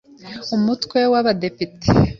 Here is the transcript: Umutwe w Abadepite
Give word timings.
Umutwe 0.55 0.99
w 1.11 1.13
Abadepite 1.19 1.87